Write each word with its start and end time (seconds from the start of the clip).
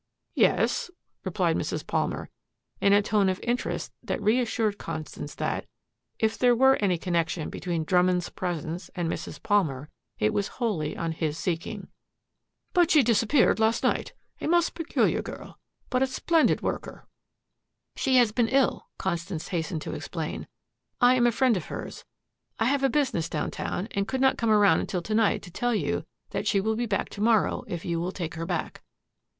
"Yes," 0.33 0.89
replied 1.23 1.55
Mrs. 1.57 1.85
Palmer 1.85 2.31
in 2.79 2.91
a 2.91 3.03
tone 3.03 3.29
of 3.29 3.39
interest 3.43 3.93
that 4.01 4.19
reassured 4.19 4.79
Constance 4.79 5.35
that, 5.35 5.67
if 6.17 6.39
there 6.39 6.55
were 6.55 6.75
any 6.77 6.97
connection 6.97 7.51
between 7.51 7.83
Drummond's 7.83 8.29
presence 8.29 8.89
and 8.95 9.07
Mrs. 9.07 9.43
Palmer, 9.43 9.89
it 10.17 10.33
was 10.33 10.47
wholly 10.57 10.97
on 10.97 11.11
his 11.11 11.37
seeking. 11.37 11.87
"But 12.73 12.89
she 12.89 13.03
disappeared 13.03 13.59
last 13.59 13.83
night. 13.83 14.13
A 14.39 14.47
most 14.47 14.73
peculiar 14.73 15.21
girl 15.21 15.59
but 15.91 16.01
a 16.01 16.07
splendid 16.07 16.61
worker." 16.63 17.07
"She 17.95 18.15
has 18.15 18.31
been 18.31 18.47
ill," 18.49 18.87
Constance 18.97 19.49
hastened 19.49 19.83
to 19.83 19.93
explain. 19.93 20.47
"I 20.99 21.13
am 21.13 21.27
a 21.27 21.31
friend 21.31 21.55
of 21.55 21.65
hers. 21.65 22.05
I 22.57 22.65
have 22.65 22.81
a 22.83 22.89
business 22.89 23.29
downtown 23.29 23.87
and 23.91 24.07
could 24.07 24.19
not 24.19 24.39
come 24.39 24.49
around 24.49 24.79
until 24.79 25.03
to 25.03 25.13
night 25.13 25.43
to 25.43 25.51
tell 25.51 25.75
you 25.75 26.05
that 26.31 26.47
she 26.47 26.59
will 26.59 26.75
be 26.75 26.87
back 26.87 27.09
to 27.09 27.21
morrow 27.21 27.63
if 27.67 27.85
you 27.85 27.99
will 27.99 28.11
take 28.11 28.33
her 28.33 28.47
back." 28.47 28.81